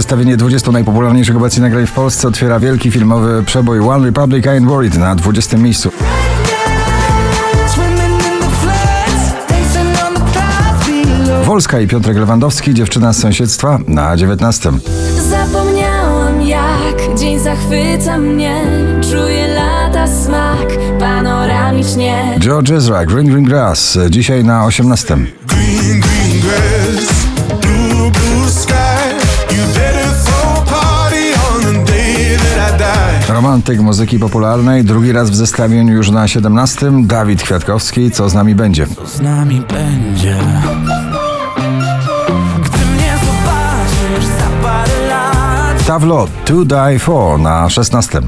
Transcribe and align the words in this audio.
Zestawienie 0.00 0.36
20 0.36 0.72
najpopularniejszych 0.72 1.36
obecnie 1.36 1.62
nagrań 1.62 1.86
w 1.86 1.92
Polsce 1.92 2.28
otwiera 2.28 2.60
wielki 2.60 2.90
filmowy 2.90 3.42
przebój 3.46 3.80
One 3.80 4.06
Republic 4.06 4.46
I 4.46 4.48
Ain't 4.48 4.68
Worried 4.68 4.98
na 4.98 5.14
20 5.14 5.56
miejscu. 5.56 5.90
Wolska 11.44 11.80
i 11.80 11.86
Piotrek 11.86 12.16
Lewandowski, 12.16 12.74
dziewczyna 12.74 13.12
z 13.12 13.18
sąsiedztwa 13.18 13.78
na 13.86 14.16
19. 14.16 14.72
Zapomniałam 15.30 16.42
jak 16.42 17.18
dzień 17.18 17.38
zachwyca 17.38 18.18
mnie 18.18 18.64
Czuję 19.10 19.48
lata 19.48 20.06
smak 20.06 20.66
panoramicznie 20.98 22.38
George 22.38 22.70
Ezra, 22.70 23.06
Green 23.06 23.26
Green 23.26 23.44
Grass, 23.44 23.98
dzisiaj 24.10 24.44
na 24.44 24.64
18. 24.64 25.16
Green, 25.46 26.00
green 26.00 26.40
grass, 26.40 27.29
Romantyk 33.40 33.80
muzyki 33.80 34.18
popularnej, 34.18 34.84
drugi 34.84 35.12
raz 35.12 35.30
w 35.30 35.34
zestawieniu 35.34 35.94
już 35.94 36.10
na 36.10 36.28
17. 36.28 36.92
Dawid 37.02 37.42
Kwiatkowski, 37.42 38.10
co 38.10 38.28
z 38.28 38.34
nami 38.34 38.54
będzie. 38.54 38.86
z 39.06 39.20
nami 39.20 39.62
będzie. 39.68 40.36
Gdy 42.64 42.86
mnie 42.86 43.14
zobaczysz 43.20 44.24
za 44.24 44.68
parę 44.68 45.08
lat 45.08 45.86
Tawlo, 45.86 46.28
To 46.44 46.64
Die 46.64 46.98
For 46.98 47.40
na 47.40 47.68
16. 47.68 48.20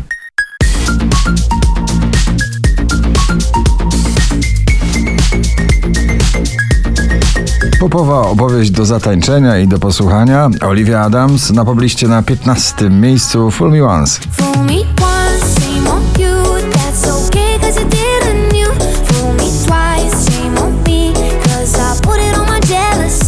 Popowa 7.81 8.21
opowieść 8.21 8.71
do 8.71 8.85
zatańczenia 8.85 9.59
i 9.59 9.69
do 9.69 9.79
posłuchania. 9.79 10.51
Olivia 10.61 11.01
Adams 11.01 11.51
na 11.51 11.65
pobliście 11.65 12.09
na 12.09 12.23
15. 12.23 12.91
miejscu 12.91 13.51
Full 13.51 13.71
Me 13.71 13.85
Once. 13.85 14.21
Fool 14.31 14.65
me 14.65 14.73
once, 14.73 14.92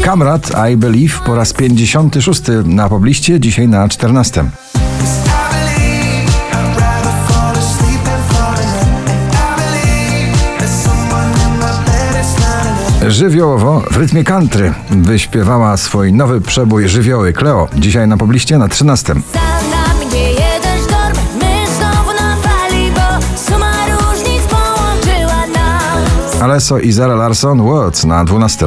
Kamrat 0.05 0.53
I 0.73 0.77
Believe 0.77 1.15
po 1.27 1.35
raz 1.35 1.53
56. 1.53 2.43
na 2.65 2.89
pobliście, 2.89 3.41
dzisiaj 3.41 3.69
na 3.69 3.89
14. 3.89 4.41
I 4.41 4.45
believe 4.45 6.31
I'd 6.53 6.81
rather 6.81 7.13
fall 7.29 7.57
asleep 7.57 8.03
than 8.05 8.23
fall 8.23 8.55
in 8.55 8.71
love. 8.71 9.07
I 9.33 9.57
believe 9.57 10.59
there's 10.59 10.71
someone 10.71 11.33
in 11.45 11.59
my 11.59 11.85
bed 11.87 12.25
it's 12.25 12.41
not 12.41 12.67
enough. 13.01 13.13
Żywiołowo 13.13 13.83
w 13.91 13.97
rytmie 13.97 14.25
country 14.25 14.73
wyśpiewała 14.91 15.77
swój 15.77 16.13
nowy 16.13 16.41
przebój 16.41 16.89
żywioły 16.89 17.33
Cleo, 17.33 17.69
dzisiaj 17.77 18.09
na 18.09 18.17
pobliście 18.17 18.59
na 18.59 18.69
13. 18.69 19.15
Za 19.15 19.41
nami 19.77 20.11
wieje 20.13 20.61
deszcz 20.63 20.91
dormy 20.91 21.23
My 21.41 21.67
znowu 21.77 22.13
na 22.21 22.37
fali, 22.37 22.91
bo 22.91 23.37
suma 23.37 23.73
różnic 23.87 24.43
połączyła 24.43 25.47
nas 25.47 26.43
Alesso 26.43 26.79
i 26.79 26.93
Zara 26.93 27.15
Larson 27.15 27.63
Words 27.63 28.05
na 28.05 28.25
12. 28.25 28.67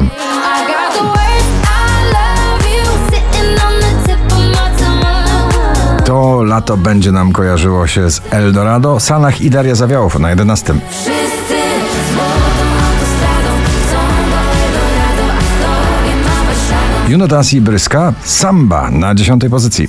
To 6.58 6.62
lato 6.62 6.76
będzie 6.76 7.12
nam 7.12 7.32
kojarzyło 7.32 7.86
się 7.86 8.10
z 8.10 8.20
Eldorado, 8.30 9.00
Sanach 9.00 9.40
i 9.40 9.50
Daria 9.50 9.74
Zawiałów 9.74 10.18
na 10.18 10.30
11. 10.30 10.74
Wszyscy 10.90 11.58
z 12.10 12.14
wodą 12.14 12.68
autostradą 12.86 13.50
Chcą 13.64 13.98
do 14.30 14.40
Eldorado, 14.64 15.32
a 15.32 15.40
w 15.40 15.60
tobie 15.62 16.16
ma 16.24 16.44
Warszawa 16.44 17.08
Junotasi 17.08 17.60
Bryska, 17.60 18.12
Samba 18.24 18.90
na 18.90 19.14
10. 19.14 19.42
pozycji. 19.50 19.88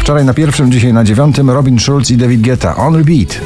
Wczoraj 0.00 0.24
na 0.24 0.34
pierwszym, 0.34 0.72
dzisiaj 0.72 0.92
na 0.92 1.04
dziewiątym 1.04 1.50
Robin 1.50 1.78
Schulz 1.78 2.10
i 2.10 2.16
David 2.16 2.40
Guetta, 2.40 2.76
On 2.76 2.96
Repeat. 2.96 3.40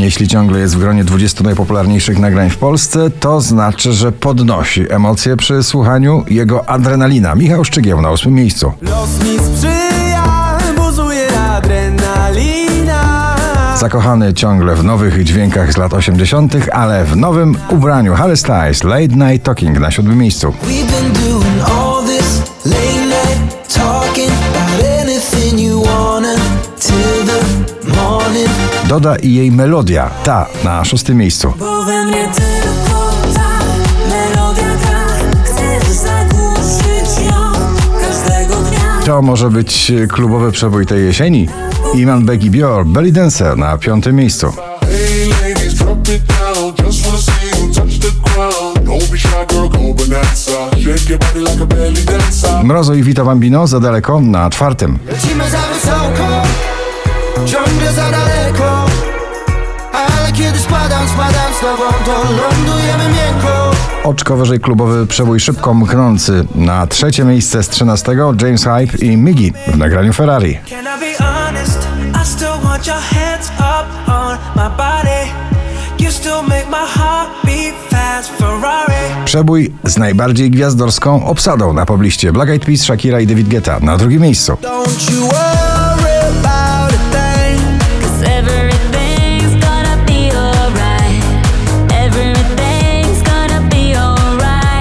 Jeśli 0.00 0.28
ciągle 0.28 0.58
jest 0.58 0.76
w 0.76 0.78
gronie 0.78 1.04
20 1.04 1.44
najpopularniejszych 1.44 2.18
nagrań 2.18 2.50
w 2.50 2.56
Polsce, 2.56 3.10
to 3.10 3.40
znaczy, 3.40 3.92
że 3.92 4.12
podnosi 4.12 4.92
emocje 4.92 5.36
przy 5.36 5.62
słuchaniu 5.62 6.24
jego 6.28 6.68
adrenalina. 6.68 7.34
Michał 7.34 7.64
Szczygieł 7.64 8.00
na 8.00 8.10
8 8.10 8.34
miejscu. 8.34 8.72
Los 8.82 9.24
mi 9.24 9.38
sprzyja, 9.38 10.58
buzuje 10.76 11.40
adrenalina 11.40 13.36
Zakochany 13.80 14.34
ciągle 14.34 14.74
w 14.74 14.84
nowych 14.84 15.24
dźwiękach 15.24 15.72
z 15.72 15.76
lat 15.76 15.94
80., 15.94 16.56
ale 16.72 17.04
w 17.04 17.16
nowym 17.16 17.56
ubraniu 17.70 18.14
Harry 18.14 18.36
Styles, 18.36 18.84
Late 18.84 19.08
Night 19.08 19.42
Talking 19.42 19.80
na 19.80 19.90
7 19.90 20.18
miejscu. 20.18 20.54
Doda 28.90 29.16
i 29.16 29.34
jej 29.34 29.52
melodia, 29.52 30.10
ta 30.24 30.46
na 30.64 30.84
6 30.84 31.08
miejscu. 31.08 31.52
To 39.06 39.22
może 39.22 39.50
być 39.50 39.92
klubowy 40.08 40.52
przebój 40.52 40.86
tej 40.86 41.04
jesieni. 41.04 41.48
Iman 41.94 42.26
Becky 42.26 42.50
Bior, 42.50 42.86
Belly 42.86 43.12
Dancer 43.12 43.56
na 43.56 43.78
5 43.78 44.06
miejscu. 44.12 44.52
Mrozo 52.64 52.94
i 52.94 53.02
Vito 53.02 53.24
Bambino 53.24 53.66
za 53.66 53.80
daleko 53.80 54.20
na 54.20 54.50
czwartym. 54.50 54.98
Lecimy 55.06 55.50
za 55.50 55.58
wysoko, 55.58 56.42
ciągle 57.46 57.92
za 57.92 58.10
daleko. 58.10 58.59
Kiedy 60.40 60.58
spadam, 60.58 61.08
spadam 61.08 61.54
z 61.58 61.60
tobą, 61.60 61.82
to 62.04 62.12
lądujemy 62.12 63.04
miękko. 63.04 63.70
Oczko 64.04 64.36
wyżej 64.36 64.60
klubowy 64.60 65.06
przebój 65.06 65.40
szybko 65.40 65.74
mknący. 65.74 66.44
Na 66.54 66.86
trzecie 66.86 67.24
miejsce 67.24 67.62
z 67.62 67.68
13 67.68 68.16
James 68.42 68.64
Hype 68.64 69.06
i 69.06 69.16
Miggy 69.16 69.52
w 69.66 69.76
nagraniu 69.76 70.12
Ferrari. 70.12 70.58
Przebój 79.24 79.72
z 79.84 79.96
najbardziej 79.96 80.50
gwiazdorską 80.50 81.26
obsadą 81.26 81.72
na 81.72 81.86
pobliście. 81.86 82.32
Black 82.32 82.50
Eyed 82.50 82.64
Peas, 82.64 82.80
Shakira 82.80 83.20
i 83.20 83.26
David 83.26 83.48
Guetta 83.48 83.80
na 83.80 83.96
drugim 83.96 84.22
miejscu. 84.22 84.56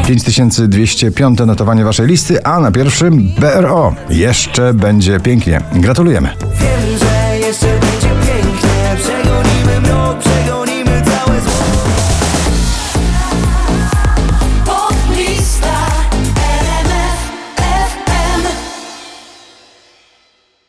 5205 0.09 1.39
notowanie 1.45 1.83
waszej 1.83 2.07
listy, 2.07 2.43
a 2.43 2.59
na 2.59 2.71
pierwszym 2.71 3.31
BRO. 3.39 3.95
Jeszcze 4.09 4.73
będzie 4.73 5.19
pięknie. 5.19 5.61
Gratulujemy. 5.73 6.29
Wiem, 6.41 6.97
że 6.99 7.39
jeszcze 7.47 7.67
będzie 7.67 8.07
pięknie, 8.07 8.95
przegonimy 8.97 9.81
mrok. 9.81 10.28